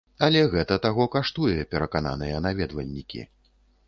Але 0.27 0.39
гэта 0.53 0.77
таго 0.85 1.05
каштуе, 1.15 1.65
перакананыя 1.73 2.39
наведвальнікі. 2.47 3.21